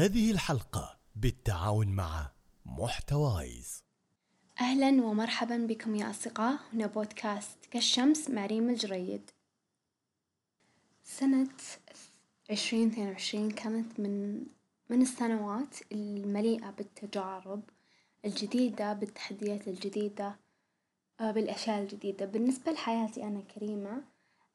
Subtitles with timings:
[0.00, 2.30] هذه الحلقة بالتعاون مع
[2.66, 3.84] محتوايز.
[4.60, 6.58] أهلا ومرحبا بكم يا أصدقاء.
[6.72, 9.30] هنا بودكاست كالشمس مع ريم الجريد.
[11.04, 11.48] سنة
[12.50, 14.44] عشرين اثنين وعشرين كانت من
[14.90, 17.62] من السنوات المليئة بالتجارب
[18.24, 20.36] الجديدة بالتحديات الجديدة
[21.20, 22.26] آه، بالأشياء الجديدة.
[22.26, 24.02] بالنسبة لحياتي أنا كريمة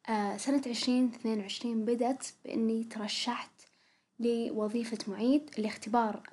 [0.10, 3.55] آه، سنة عشرين اثنين وعشرين بدت بإني ترشحت
[4.20, 6.24] لوظيفة معيد لاختبار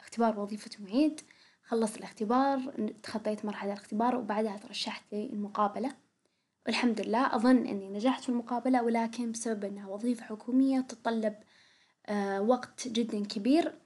[0.00, 1.20] اختبار وظيفة معيد.
[1.62, 5.96] خلصت الاختبار تخطيت مرحلة الاختبار وبعدها ترشحت للمقابلة.
[6.66, 11.34] والحمد لله أظن إني نجحت في المقابلة ولكن بسبب إنها وظيفة حكومية تتطلب
[12.06, 13.78] آه، وقت جدا كبير.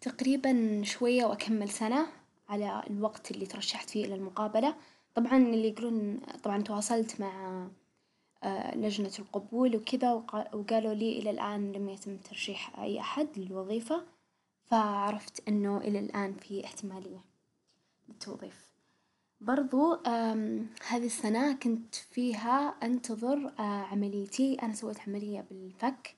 [0.00, 2.06] تقريبا شوية وأكمل سنة
[2.48, 4.76] على الوقت اللي ترشحت فيه إلى المقابلة.
[5.14, 7.66] طبعا اللي يقولون طبعا تواصلت مع
[8.74, 10.12] لجنة القبول وكذا
[10.52, 14.04] وقالوا لي إلى الآن لم يتم ترشيح أي أحد للوظيفة
[14.64, 17.24] فعرفت إنه إلى الآن في احتمالية
[18.08, 18.64] للتوظيف.
[19.40, 19.94] برضو
[20.88, 24.54] هذه السنة كنت فيها أنتظر آه، عمليتي.
[24.54, 26.14] أنا سويت عملية بالفك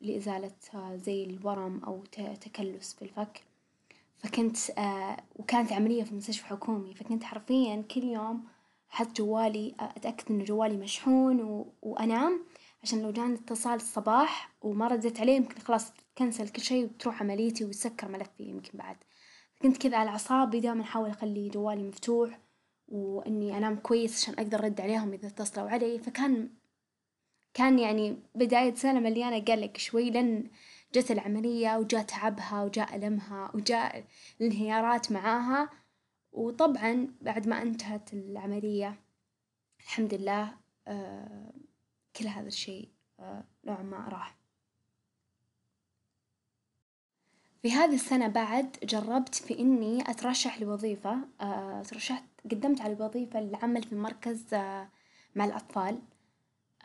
[0.00, 2.02] لإزالة آه، زي الورم أو
[2.40, 3.42] تكلس في الفك.
[4.18, 4.56] فكنت
[5.36, 8.44] وكانت عملية في مستشفى حكومي فكنت حرفيا كل يوم
[8.96, 11.72] أحط جوالي أتأكد إن جوالي مشحون و...
[11.82, 12.40] وأنام
[12.82, 17.64] عشان لو جاني اتصال الصباح وما رديت عليه يمكن خلاص تكنسل كل شي وتروح عمليتي
[17.64, 18.96] ويسكر ملفي يمكن بعد.
[19.62, 22.38] كنت كذا على أعصابي دائما أحاول أخلي جوالي مفتوح
[22.88, 25.98] وإني أنام كويس عشان أقدر أرد عليهم إذا اتصلوا علي.
[25.98, 26.50] فكان
[27.54, 30.50] كان يعني بداية سنة مليانة قلق شوي لأن
[30.94, 34.04] جت العملية وجاء تعبها وجاء ألمها وجاء
[34.40, 35.70] الانهيارات معاها.
[36.36, 39.00] وطبعا بعد ما انتهت العملية
[39.80, 40.54] الحمد لله
[40.88, 41.52] آه
[42.16, 42.88] كل هذا الشيء
[43.20, 44.36] آه نوعا ما راح.
[47.62, 53.82] في هذه السنة بعد جربت في إني أترشح لوظيفة آه ترشحت قدمت على وظيفة للعمل
[53.82, 54.54] في مركز
[55.34, 55.98] مع الأطفال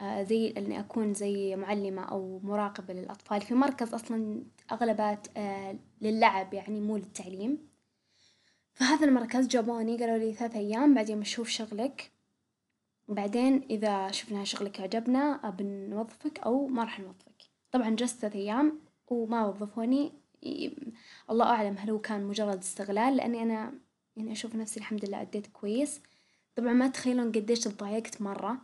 [0.02, 3.42] زي إني أكون زي معلمة أو مراقبة للأطفال.
[3.42, 7.71] في مركز أصلا أغلبات آه للعب يعني مو للتعليم.
[8.82, 12.12] فهذا المركز جابوني قالوا لي ثلاث أيام بعدين بنشوف شغلك.
[13.08, 17.44] بعدين إذا شفنا شغلك عجبنا بنوظفك أو ما راح نوظفك.
[17.72, 20.12] طبعا جلست ثلاث أيام وما وظفوني.
[21.30, 23.74] الله أعلم هل هو كان مجرد استغلال لأني أنا
[24.18, 26.02] يعني أشوف نفسي الحمد لله أديت كويس.
[26.56, 28.58] طبعا ما تخيلون قديش تضايقت مرة.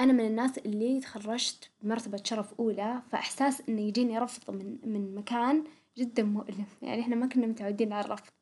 [0.00, 5.64] أنا من الناس اللي تخرجت بمرتبة شرف أولى فإحساس إنه يجيني رفض من من مكان
[5.98, 6.66] جدا مؤلم.
[6.82, 8.32] يعني إحنا ما كنا متعودين على الرفض.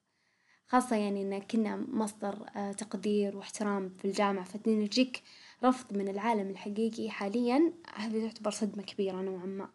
[0.70, 5.22] خاصة يعني إن كنا مصدر آه، تقدير واحترام في الجامعة فإن يجيك
[5.64, 9.68] رفض من العالم الحقيقي حاليا هذه تعتبر صدمة كبيرة نوعا ما.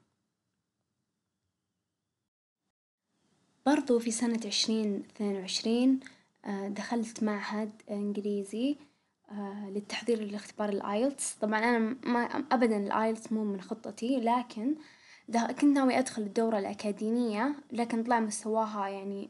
[3.66, 6.00] برضو في سنة عشرين اثنين وعشرين
[6.46, 8.78] آه، دخلت معهد إنجليزي
[9.32, 12.20] آه، للتحضير لاختبار ال IELTS طبعا أنا ما
[12.52, 14.76] أبدا ال IELTS مو من خطتي لكن
[15.34, 19.30] كنت ناوي أدخل الدورة الأكاديمية لكن طلع مستواها يعني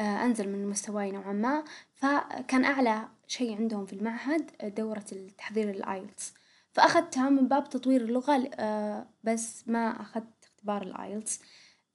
[0.00, 1.64] أنزل من مستواي نوعا ما.
[1.94, 6.34] فكان أعلى شي عندهم في المعهد آه، دورة التحضير ال IELTS
[6.72, 11.40] فأخذتها من باب تطوير اللغة آه، بس ما أخذت اختبار ال IELTS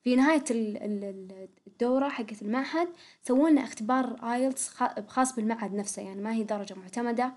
[0.04, 0.44] في نهاية
[1.68, 2.88] الدورة حقت المعهد
[3.24, 4.70] سوولنا اختبار آيلتس
[5.08, 7.34] خاص بالمعهد نفسه يعني ما هي درجة معتمدة.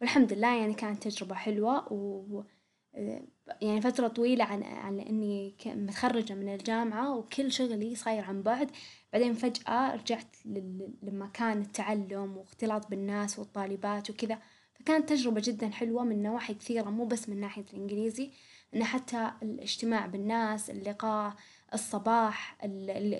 [0.00, 2.42] والحمد لله يعني كانت تجربة حلوة و
[3.62, 8.70] يعني فترة طويلة عن عن إني متخرجة من الجامعة وكل شغلي صاير عن بعد.
[9.16, 10.36] بعدين فجأة رجعت
[11.02, 14.38] لمكان التعلم واختلاط بالناس والطالبات وكذا.
[14.74, 18.30] فكانت تجربة جدا حلوة من نواحي كثيرة مو بس من ناحية الإنجليزي
[18.74, 21.34] إن حتى الاجتماع بالناس اللقاء
[21.74, 22.58] الصباح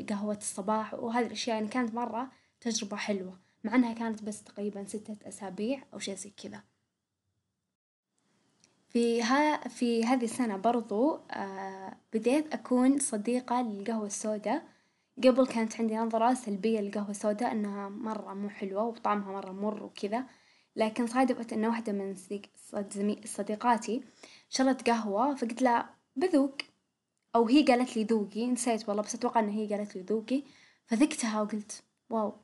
[0.09, 1.57] قهوة الصباح وهذه الأشياء.
[1.57, 2.31] يعني كانت مرة
[2.61, 6.63] تجربة حلوة مع إنها كانت بس تقريبا ستة أسابيع أو شي زي كذا.
[8.89, 14.76] في ها في هذه السنة برضو آه بديت أكون صديقة للقهوة السوداء.
[15.25, 20.25] قبل كانت عندي نظرة سلبية للقهوة السوداء إنها مرة مو حلوة وطعمها مرة مر وكذا.
[20.77, 24.03] لكن صادفت إن واحدة من صديق صديقاتي
[24.49, 26.57] شرت قهوة فقلت لها بذوق.
[27.35, 30.43] أو هي قالت لي ذوقي نسيت والله بس أتوقع إن هي قالت لي ذوقي.
[30.87, 32.35] فذقتها وقلت واو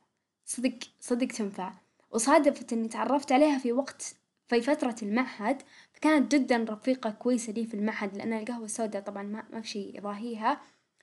[0.45, 1.73] صدق صدق تنفع.
[2.11, 4.15] وصادفت إني تعرفت عليها في وقت
[4.49, 9.45] في فترة المعهد فكانت جدا رفيقة كويسة لي في المعهد لأن القهوة السوداء طبعا ما,
[9.53, 10.61] ما في شي يضاهيها.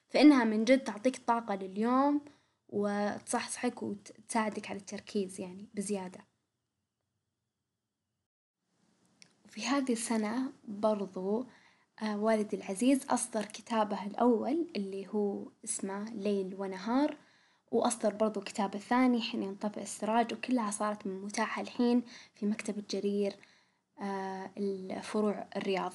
[0.10, 2.22] فإنها من جد تعطيك طاقة لليوم
[2.70, 6.20] وتصحصحك وتساعدك على التركيز يعني بزيادة.
[9.46, 11.46] وفي هذه السنة برضو
[12.02, 17.18] آه، والدي العزيز أصدر كتابه الأول اللي هو اسمه ليل ونهار
[17.72, 22.04] وأصدر برضو كتابه الثاني حين ينطفئ السراج وكلها صارت متاحة الحين
[22.36, 23.36] في مكتبة جرير
[24.02, 25.94] آه، الفروع الرياض.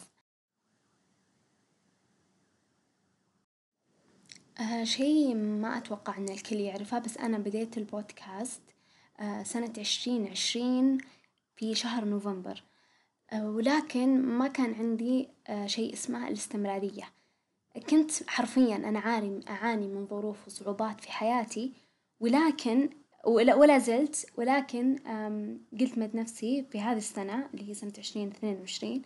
[4.83, 8.63] شي ما أتوقع إن الكل يعرفه بس أنا بديت البودكاست
[9.21, 10.99] آه سنة عشرين عشرين
[11.57, 12.63] في شهر نوفمبر.
[13.33, 17.09] آه ولكن ما كان عندي آه شي اسمه الاستمرارية.
[17.91, 21.73] كنت حرفيا أنا عاني أعاني من ظروف وصعوبات في حياتي
[22.21, 22.91] ولكن
[23.27, 24.97] ولا, زلت ولكن
[25.81, 29.03] قلت مد نفسي في هذه السنة اللي هي سنة عشرين اثنين وعشرين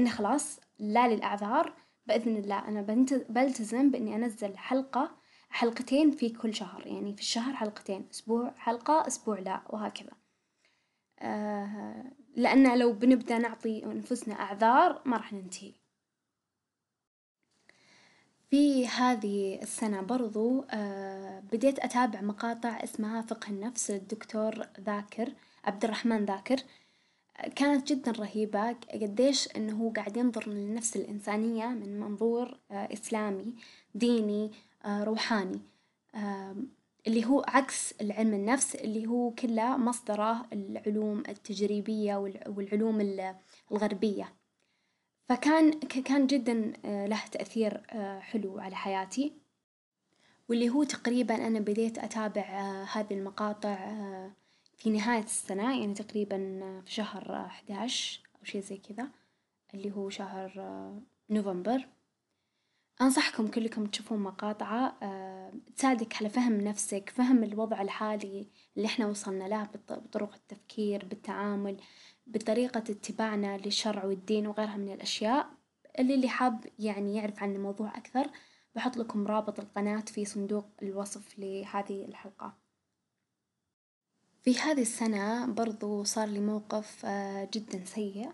[0.00, 1.72] إنه خلاص لا للأعذار
[2.06, 2.68] بإذن الله.
[2.68, 2.82] أنا
[3.28, 5.16] بلتزم بإني أنزل حلقة
[5.50, 6.86] حلقتين في كل شهر.
[6.86, 8.08] يعني في الشهر حلقتين.
[8.10, 10.12] أسبوع حلقة أسبوع لا وهكذا.
[11.18, 12.04] آه
[12.36, 15.74] لأن لو بنبدأ نعطي أنفسنا أعذار ما راح ننتهي.
[18.50, 23.90] في هذه السنة برضو آه بديت أتابع مقاطع اسمها فقه النفس.
[23.90, 25.32] للدكتور ذاكر
[25.64, 26.56] عبد الرحمن ذاكر.
[27.56, 28.76] كانت جدا رهيبة.
[28.92, 33.54] قديش إنه هو قاعد ينظر للنفس الإنسانية من منظور آه، إسلامي
[33.94, 34.50] ديني
[34.84, 35.60] آه، روحاني.
[37.06, 43.00] اللي هو عكس العلم النفس اللي هو كله مصدره العلوم التجريبية والعلوم
[43.70, 44.32] الغربية.
[45.28, 47.82] فكان كان جدا آه، له تأثير
[48.20, 49.32] حلو على حياتي.
[50.48, 52.42] واللي هو تقريبا أنا بديت أتابع
[52.92, 53.78] هذه المقاطع
[54.82, 56.38] في نهاية السنة يعني تقريبا
[56.84, 59.08] في شهر أحداش أو شي زي كذا
[59.74, 60.52] اللي هو شهر
[61.30, 61.88] نوفمبر.
[63.00, 64.98] أنصحكم كلكم تشوفون مقاطعة
[65.76, 71.76] تساعدك على فهم نفسك فهم الوضع الحالي اللي إحنا وصلنا له بطرق التفكير بالتعامل
[72.26, 75.50] بطريقة اتباعنا للشرع والدين وغيرها من الأشياء.
[75.98, 78.30] اللي اللي حاب يعني يعرف عن الموضوع أكثر
[78.74, 82.61] بحط لكم رابط القناة في صندوق الوصف لهذه الحلقة.
[84.42, 88.30] في هذه السنة برضو صار لي موقف آه، جدا سيء.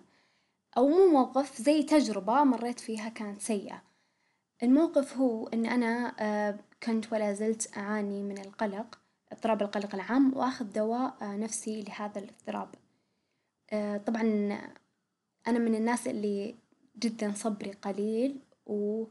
[0.76, 3.82] أو مو موقف زي تجربة مريت فيها كانت سيئة.
[4.62, 8.98] الموقف هو إن أنا آه، كنت ولا زلت أعاني من القلق
[9.32, 12.68] اضطراب القلق العام وأخذ دواء آه، نفسي لهذا الاضطراب.
[14.06, 14.22] طبعا
[15.48, 16.54] أنا من الناس اللي
[16.98, 19.04] جدا صبري قليل و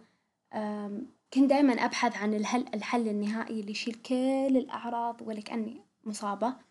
[1.33, 6.66] كنت دايما أبحث عن الحل, الحل النهائي اللي يشيل كل الأعراض ولكأني مصابة.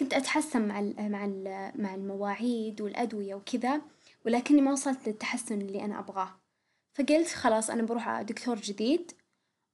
[0.00, 1.26] كنت أتحسن مع مع
[1.74, 3.82] مع المواعيد والأدوية وكذا
[4.26, 6.40] ولكني ما وصلت للتحسن اللي أنا أبغاه.
[6.94, 9.12] فقلت خلاص أنا بروح دكتور جديد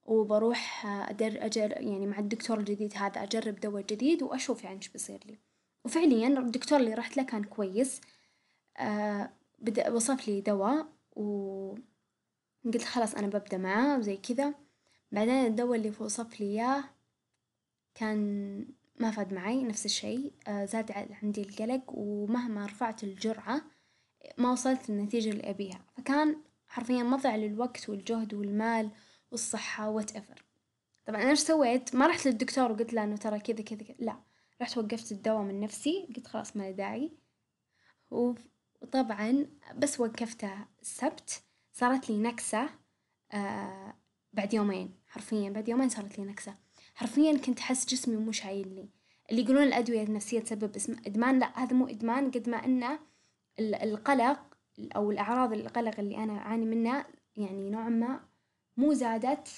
[0.05, 5.21] وبروح أدر أجر يعني مع الدكتور الجديد هذا أجرب دواء جديد وأشوف يعني إيش بيصير
[5.27, 5.39] لي.
[5.85, 8.01] وفعليا الدكتور اللي رحت له كان كويس.
[8.79, 10.87] آه بدأ وصف لي دواء
[11.17, 14.55] وقلت خلاص أنا ببدأ معاه وزي كذا.
[15.13, 16.85] بعدين الدواء اللي وصف لي إياه
[17.95, 18.67] كان
[19.01, 23.63] ما فاد معي نفس الشي آه، زاد عندي القلق ومهما رفعت الجرعة
[24.39, 25.81] ما وصلت للنتيجة اللي أبيها.
[25.97, 28.91] فكان حرفيا مضيع للوقت والجهد والمال
[29.31, 30.45] والصحة whatever
[31.07, 34.21] طبعا أنا إيش سويت؟ ما رحت للدكتور وقلت له إنه ترى كذا كذا لا
[34.63, 37.13] رحت وقفت الدواء من نفسي قلت خلاص ما داعي.
[38.11, 39.47] وطبعا
[39.77, 42.69] بس وقفته السبت صارت لي نكسة
[43.33, 43.95] آه
[44.33, 44.95] بعد يومين.
[45.07, 46.66] حرفيا بعد يومين صارت لي نكسة.
[46.97, 48.89] حرفيا كنت أحس جسمي مو شايلني
[49.31, 50.77] اللي يقولون الأدوية النفسية تسبب
[51.07, 52.99] إدمان لا هذا مو إدمان قد ما إنه
[53.59, 54.57] القلق
[54.97, 58.21] أو الأعراض القلق اللي أنا أعاني منها يعني نوعا ما
[58.77, 59.49] مو زادت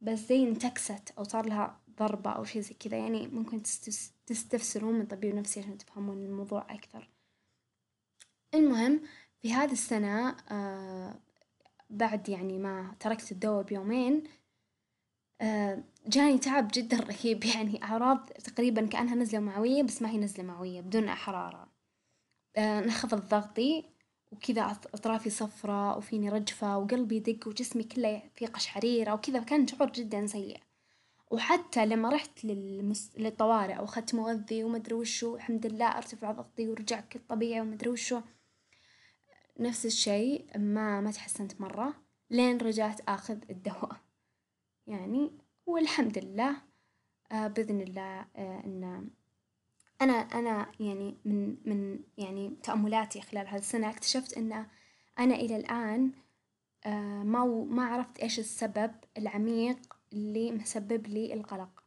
[0.00, 2.96] بس زي انتكست أو صار لها ضربة أو شي زي كذا.
[2.96, 3.62] يعني ممكن
[4.26, 7.10] تستفسرون من طبيب نفسي عشان تفهمون الموضوع أكثر.
[8.54, 9.00] المهم
[9.42, 11.20] في هذه السنة آه
[11.90, 14.22] بعد يعني ما تركت الدواء بيومين
[16.06, 17.44] جاني تعب جدا رهيب.
[17.54, 21.68] يعني أعراض تقريبا كأنها نزلة معوية بس ما هي نزلة معوية بدون حرارة
[22.56, 23.84] آه انخفض ضغطي
[24.32, 24.62] وكذا
[24.94, 29.38] أطرافي صفرة وفيني رجفة وقلبي يدق وجسمي كله في قشعريرة وكذا.
[29.38, 30.60] كان شعور جدا سيء.
[31.30, 33.12] وحتى لما رحت للمس...
[33.18, 38.20] للطوارئ أو أخذت مغذي ومدري وشو الحمد لله أرتفع ضغطي ورجع كالطبيعي ومدري وشو.
[39.60, 41.94] نفس الشي ما ما تحسنت مرة.
[42.30, 44.09] لين رجعت آخذ الدواء.
[44.90, 45.30] يعني
[45.66, 46.56] والحمد لله
[47.32, 49.10] آه بإذن الله آه إن
[50.02, 54.66] أنا أنا يعني من من يعني تأملاتي خلال هذه السنة اكتشفت إن
[55.18, 56.12] أنا إلى الآن
[56.86, 59.78] آه ما ما عرفت إيش السبب العميق
[60.12, 61.82] اللي مسبب لي القلق.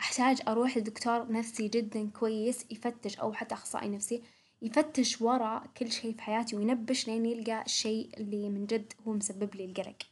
[0.00, 4.22] أحتاج أروح لدكتور نفسي جدا كويس يفتش أو حتى أخصائي نفسي
[4.62, 9.54] يفتش ورا كل شي في حياتي وينبش لين يلقى الشي اللي من جد هو مسبب
[9.54, 10.09] لي القلق،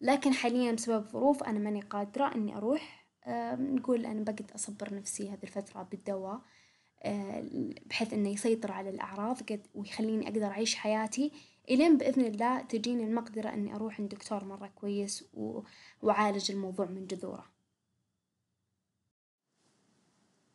[0.00, 3.06] لكن حاليا بسبب ظروف أنا ماني قادرة إني أروح
[3.58, 6.40] نقول أنا بقعد أصبر نفسي هذي الفترة بالدواء
[7.86, 11.32] بحيث إنه يسيطر على الأعراض قد ويخليني أقدر أعيش حياتي
[11.70, 15.24] إلين بإذن الله تجيني المقدرة إني أروح عند دكتور مرة كويس
[16.02, 17.54] وأعالج الموضوع من جذوره.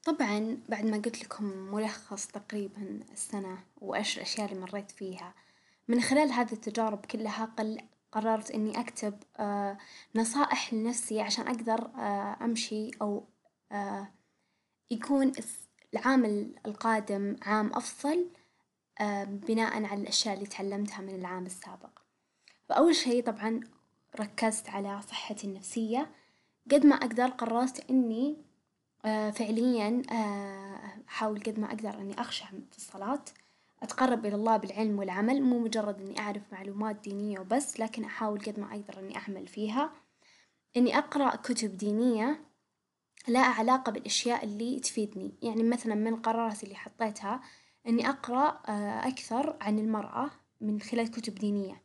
[0.04, 5.34] طبعًا بعد ما قلت لكم ملخص تقريبًا السنة وإيش الأشياء اللي مريت فيها،
[5.88, 7.78] من خلال هذه التجارب كلها قل
[8.12, 9.24] قررت إني أكتب
[10.16, 11.92] نصائح لنفسي عشان أقدر
[12.46, 13.28] أمشي أو
[14.92, 15.32] يكون
[15.94, 16.26] العام
[16.66, 18.30] القادم عام أفظل
[19.26, 22.00] بناءً على الأشياء اللي تعلمتها من العام السابق،
[22.70, 23.60] فأول شي طبعًا
[24.20, 26.12] ركزت على صحتي النفسية.
[26.72, 28.38] قد ما أقدر قررت إني
[29.04, 30.02] فعليًا
[31.08, 33.26] أحاول قد ما أقدر إني أخشع في الصلاة،
[33.84, 38.60] أتقرب إلى الله بالعلم والعمل مو مجرد إني أعرف معلومات دينية وبس، لكن أحاول قد
[38.60, 39.92] ما أقدر إني أعمل فيها،
[40.78, 42.46] إني أقرأ كتب دينية
[43.28, 47.42] لها علاقة بالأشياء اللي تفيدني، يعني مثلًا من القرارات اللي حطيتها
[47.88, 48.48] إني أقرأ
[49.08, 50.30] أكثر عن المرأة
[50.62, 51.84] من خلال كتب دينية،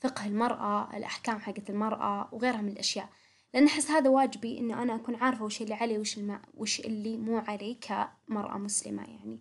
[0.00, 3.08] فقه المرأة، الأحكام حقت المرأة وغيرها من الأشياء،
[3.54, 7.16] لأن أحس هذا واجبي إنه أنا أكون عارفة وش اللي علي وش الم- وش اللي
[7.16, 9.40] مو علي كمرأة مسلمة يعني،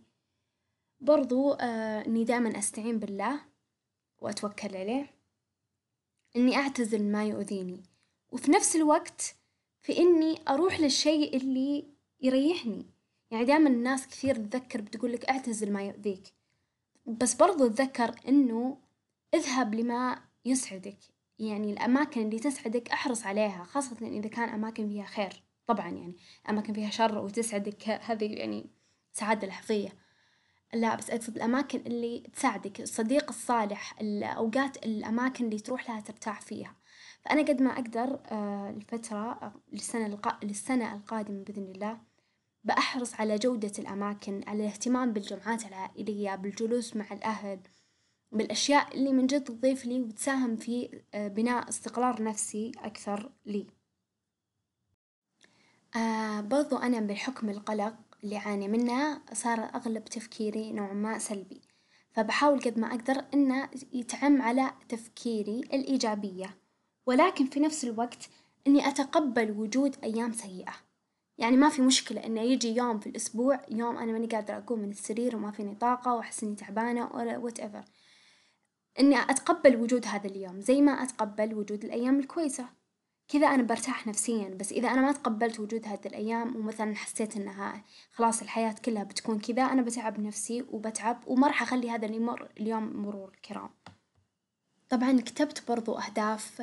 [1.01, 3.41] برضو إني دائمًا أستعين بالله
[4.19, 5.15] وأتوكل عليه،
[6.35, 7.83] إني أعتزل ما يؤذيني،
[8.31, 9.35] وفي نفس الوقت
[9.81, 11.85] في إني أروح للشيء اللي
[12.21, 12.85] يريحني،
[13.31, 16.33] يعني دايمًا الناس كثير تذكر بتقولك اعتزل ما يؤذيك،
[17.05, 18.77] بس برضو أتذكر إنه
[19.33, 20.97] اذهب لما يسعدك،
[21.39, 25.43] يعني الأماكن اللي تسعدك أحرص عليها خاصة إذا كان أماكن فيها خير.
[25.67, 26.15] طبعًا يعني
[26.49, 28.69] أماكن فيها شر وتسعدك هذي يعني
[29.11, 29.89] سعادة لحظية،
[30.73, 36.75] لا بس أقصد الأماكن اللي تساعدك الصديق الصالح الأوقات الأماكن اللي تروح لها ترتاح فيها،
[37.25, 38.19] فأنا قد ما أقدر
[38.77, 41.97] الفترة للسنة الق- للسنة القادمة بإذن الله
[42.63, 47.59] بأحرص على جودة الأماكن على الاهتمام بالجمعات العائلية بالجلوس مع الأهل
[48.31, 53.67] بالأشياء اللي من جد تضيف لي وتساهم في بناء استقرار نفسي أكثر لي،
[56.41, 61.61] برضو أنا بحكم القلق اللي أعاني منه صار أغلب تفكيري نوعًا ما سلبي،
[62.11, 66.57] فبحاول قد ما أقدر إنه يتعم على تفكيري الإيجابية،
[67.05, 68.29] ولكن في نفس الوقت
[68.67, 70.73] إني أتقبل وجود أيام سيئة،
[71.37, 74.89] يعني ما في مشكلة إنه يجي يوم في الأسبوع يوم أنا ماني قادرة أقوم من
[74.89, 77.83] السرير وما فيني طاقة وأحس إني تعبانة whatever،
[78.99, 82.78] إني أتقبل وجود هذا اليوم زي ما أتقبل وجود الأيام الكويسة،
[83.29, 87.83] كذا أنا برتاح نفسيًا، بس إذا أنا ما تقبلت وجود هذي الأيام ومثلًا حسيت إنها
[88.11, 93.03] خلاص الحياة كلها بتكون كذا أنا بتعب نفسي وبتعب وما راح أخلي هذا يمر اليوم
[93.03, 93.69] مرور الكرام،
[94.89, 96.61] طبعًا كتبت برضو أهداف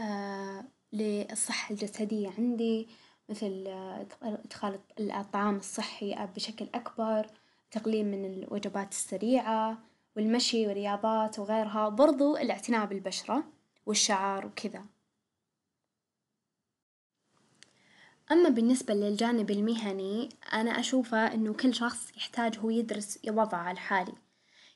[0.92, 2.88] للصحة الجسدية عندي
[3.28, 3.64] مثل
[4.23, 7.26] إدخال الطعام الصحي بشكل أكبر،
[7.70, 9.78] تقليل من الوجبات السريعة
[10.16, 13.44] والمشي والرياضات وغيرها، برضو الاعتناء بالبشرة
[13.87, 14.85] والشعر وكذا،
[18.33, 24.12] أما بالنسبة للجانب المهني أنا أشوفه إنه كل شخص يحتاج هو يدرس وضعه الحالي،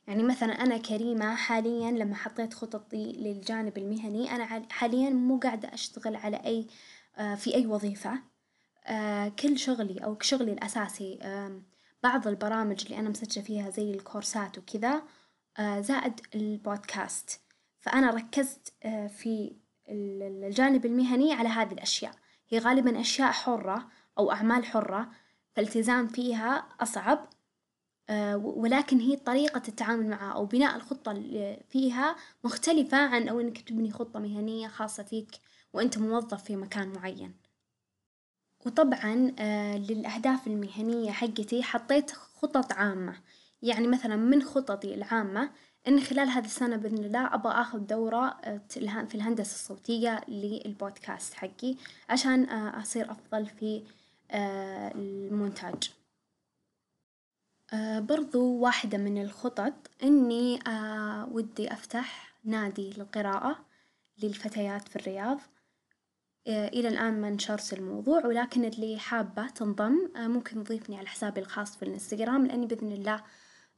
[0.06, 6.16] يعني مثلًا أنا كريمة حاليًا لما حطيت خططي للجانب المهني أنا حاليًا مو قاعدة أشتغل
[6.16, 6.66] على أي
[7.36, 8.22] في أي وظيفة.
[9.38, 11.18] كل شغلي أو شغلي الأساسي
[12.02, 15.02] بعض البرامج اللي أنا مسجلة فيها زي الكورسات وكذا
[15.60, 17.40] زائد البودكاست،
[17.80, 18.72] فأنا ركزت
[19.08, 19.56] في
[19.88, 22.12] الجانب المهني على هذي الأشياء،
[22.50, 23.88] هي غالبًا أشياء حرة
[24.18, 25.10] أو أعمال حرة
[25.54, 27.28] فالالتزام فيها أصعب.
[28.42, 31.12] ولكن هي طريقة التعامل معها أو بناء الخطة
[31.70, 35.30] فيها مختلفة عن أو إنك تبني خطة مهنية خاصة فيك
[35.72, 37.34] وإنت موظف في مكان معين،
[38.66, 39.14] وطبعًا
[39.78, 43.16] للأهداف المهنية حقتي حطيت خطط عامة،
[43.62, 45.50] يعني مثلًا من خططي العامة
[45.88, 51.76] إن خلال هذي السنة بإذن الله أبغى آخذ دورة في الهندسة الصوتية للبودكاست حقي
[52.08, 53.82] عشان أصير أفظل في
[54.94, 55.90] المونتاج،
[57.98, 60.60] برضو واحدة من الخطط إني
[61.30, 63.64] ودي أفتح نادي للقراءة
[64.22, 65.40] للفتيات في الرياض،
[66.48, 71.82] إلى الآن ما نشرت الموضوع ولكن اللي حابة تنضم ممكن تضيفني على حسابي الخاص في
[71.82, 73.22] الإنستجرام لأني بإذن الله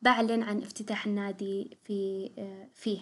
[0.02, 2.30] بعلن عن افتتاح النادي في
[2.74, 3.00] فيه.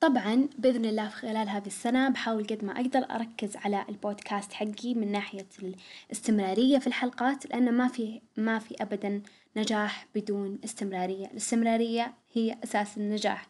[0.00, 4.94] طبعا بإذن الله في خلال هذه السنة بحاول قد ما أقدر أركز على البودكاست حقي
[4.94, 5.48] من ناحية
[6.10, 9.22] الاستمرارية في الحلقات لأن ما في ما في أبدا
[9.56, 13.48] نجاح بدون استمرارية، الاستمرارية هي أساس النجاح،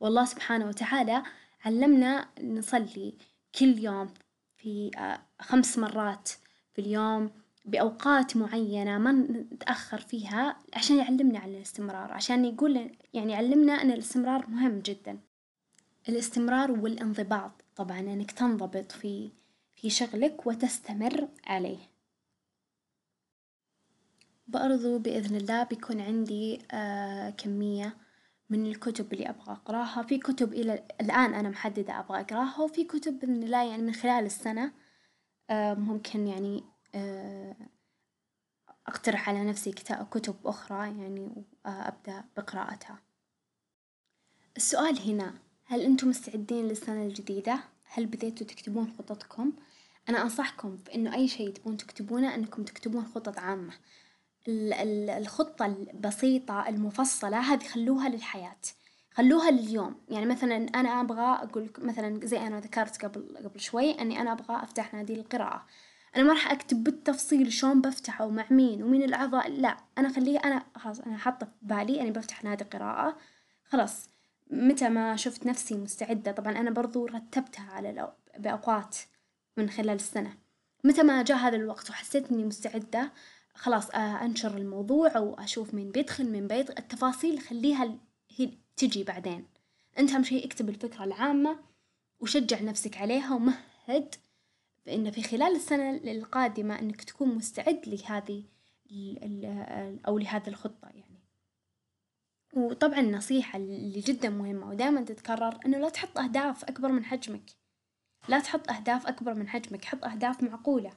[0.00, 1.22] والله سبحانه وتعالى
[1.64, 3.14] علمنا نصلي
[3.58, 4.14] كل يوم
[4.56, 4.90] في
[5.40, 6.28] خمس مرات
[6.72, 7.30] في اليوم
[7.64, 14.46] بأوقات معينة ما نتأخر فيها عشان يعلمنا على الاستمرار، عشان يقول يعني يعلمنا أن الاستمرار
[14.50, 15.18] مهم جدا.
[16.08, 19.30] الاستمرار والانضباط طبعا إنك تنضبط في
[19.74, 21.78] في شغلك وتستمر عليه
[24.48, 27.96] برضو بإذن الله بيكون عندي آه كمية
[28.50, 33.18] من الكتب اللي أبغى أقراها في كتب إلى الآن أنا محددة أبغى أقراها وفي كتب
[33.18, 34.72] بإذن الله يعني من خلال السنة
[35.50, 36.64] آه ممكن يعني
[38.88, 39.72] أقترح على نفسي
[40.10, 42.98] كتب أخرى يعني وأبدأ بقراءتها
[44.56, 45.34] السؤال هنا
[45.64, 49.52] هل أنتم مستعدين للسنة الجديدة؟ هل بديتوا تكتبون خططكم؟
[50.08, 53.72] أنا أنصحكم بإنه أي شيء تبون تكتبونه إنكم تكتبون خطط عامة،
[54.48, 58.60] الخطة البسيطة المفصلة هذه خلوها للحياة،
[59.12, 64.20] خلوها لليوم، يعني مثلا أنا أبغى أقول مثلا زي أنا ذكرت قبل قبل شوي إني
[64.20, 65.66] أنا أبغى أفتح نادي القراءة،
[66.16, 70.64] أنا ما راح أكتب بالتفصيل شلون بفتحه ومع مين ومين الأعضاء، لا أنا أخليه أنا
[70.76, 73.16] خلاص أنا حاطة في بالي إني بفتح نادي قراءة
[73.64, 74.08] خلاص.
[74.50, 78.96] متى ما شفت نفسي مستعدة طبعا أنا برضو رتبتها على بأوقات
[79.56, 80.34] من خلال السنة،
[80.84, 83.12] متى ما جاء هذا الوقت وحسيت إني مستعدة
[83.54, 87.98] خلاص أنشر الموضوع أو أشوف مين بيدخل مين بيدخل التفاصيل خليها
[88.36, 89.46] هي تجي بعدين،
[89.98, 91.58] أنت أهم شي اكتب الفكرة العامة
[92.20, 94.14] وشجع نفسك عليها ومهد
[94.86, 98.44] بإن في خلال السنة القادمة إنك تكون مستعد لهذه
[100.06, 101.24] أو لهذه الخطة يعني.
[102.56, 107.50] وطبعا نصيحة اللي جدا مهمة ودائما تتكرر إنه لا تحط أهداف أكبر من حجمك،
[108.28, 110.92] لا تحط أهداف أكبر من حجمك، حط أهداف معقولة،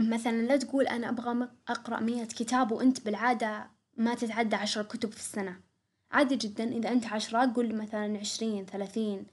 [0.00, 5.16] مثلا لا تقول أنا أبغى أقرأ مية كتاب وأنت بالعادة ما تتعدى عشر كتب في
[5.16, 5.60] السنة،
[6.10, 9.26] عادي جدا إذا أنت عشرة قول مثلا عشرين ثلاثين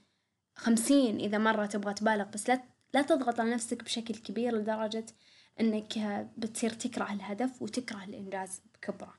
[0.54, 2.62] خمسين إذا مرة تبغى تبالغ بس لا
[2.94, 5.06] لا تضغط على نفسك بشكل كبير لدرجة
[5.60, 5.98] إنك
[6.36, 9.14] بتصير تكره الهدف وتكره الإنجاز بكبره.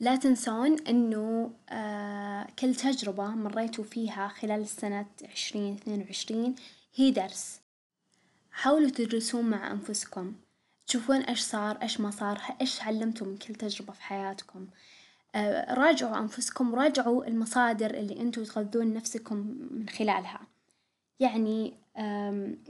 [0.00, 6.54] لا تنسون إنه آه كل تجربة مريتوا فيها خلال سنة عشرين اثنين وعشرين
[6.94, 7.60] هي درس،
[8.50, 10.34] حاولوا تدرسون مع أنفسكم،
[10.86, 14.68] تشوفون إيش صار إيش ما صار إيش علمتوا من كل تجربة في حياتكم،
[15.34, 19.36] آه راجعوا أنفسكم وراجعوا المصادر اللي أنتوا تغذون نفسكم
[19.70, 20.46] من خلالها،
[21.20, 21.74] يعني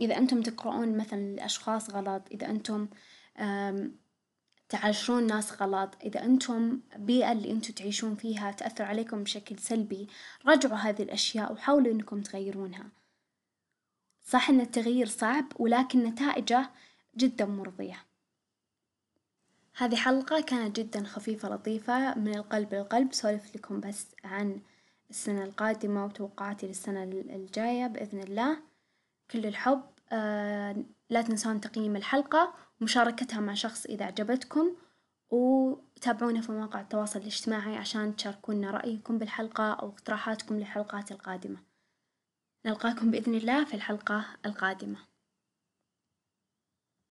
[0.00, 2.88] إذا أنتم تقرؤون مثلا لأشخاص غلط إذا أنتم
[4.68, 10.08] تعاشرون ناس غلط إذا أنتم البيئة اللي أنتم تعيشون فيها تأثر عليكم بشكل سلبي
[10.46, 12.86] راجعوا هذه الأشياء وحاولوا أنكم تغيرونها،
[14.24, 16.70] صح أن التغيير صعب ولكن نتائجه
[17.16, 18.04] جدا مرضية،
[19.76, 24.60] هذه حلقة كانت جدا خفيفة لطيفة من القلب للقلب سولف لكم بس عن
[25.10, 28.58] السنة القادمة وتوقعاتي للسنة الجاية بإذن الله،
[29.30, 29.82] كل الحب.
[30.12, 30.76] آه
[31.10, 34.76] لا تنسون تقييم الحلقة ومشاركتها مع شخص إذا عجبتكم
[35.30, 41.58] وتابعونا في مواقع التواصل الاجتماعي عشان تشاركونا رأيكم بالحلقة أو اقتراحاتكم للحلقات القادمة،
[42.66, 44.98] نلقاكم بإذن الله في الحلقة القادمة.